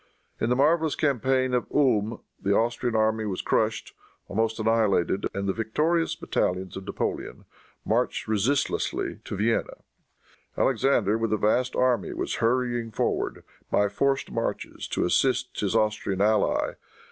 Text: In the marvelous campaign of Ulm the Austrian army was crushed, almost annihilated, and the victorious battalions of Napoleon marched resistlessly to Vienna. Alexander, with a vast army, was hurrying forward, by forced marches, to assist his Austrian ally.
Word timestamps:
In 0.39 0.49
the 0.49 0.55
marvelous 0.55 0.95
campaign 0.95 1.53
of 1.53 1.67
Ulm 1.71 2.21
the 2.41 2.55
Austrian 2.55 2.95
army 2.95 3.23
was 3.23 3.43
crushed, 3.43 3.93
almost 4.27 4.59
annihilated, 4.59 5.27
and 5.31 5.47
the 5.47 5.53
victorious 5.53 6.15
battalions 6.15 6.75
of 6.75 6.85
Napoleon 6.85 7.45
marched 7.85 8.27
resistlessly 8.27 9.19
to 9.23 9.35
Vienna. 9.35 9.83
Alexander, 10.57 11.19
with 11.19 11.31
a 11.31 11.37
vast 11.37 11.75
army, 11.75 12.13
was 12.13 12.37
hurrying 12.41 12.89
forward, 12.89 13.43
by 13.69 13.89
forced 13.89 14.31
marches, 14.31 14.87
to 14.87 15.05
assist 15.05 15.59
his 15.59 15.75
Austrian 15.75 16.19
ally. 16.19 16.73